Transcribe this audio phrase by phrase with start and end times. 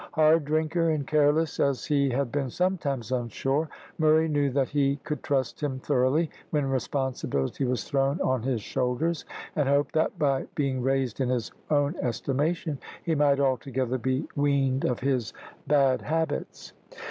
[0.13, 3.69] Hard drinker and careless as he had been sometimes on shore,
[3.99, 9.25] Murray knew that he could trust him thoroughly when responsibility was thrown on his shoulders,
[9.55, 14.85] and hoped that by being raised in his own estimation he might altogether be weaned
[14.85, 15.33] of his
[15.67, 16.73] bad habits.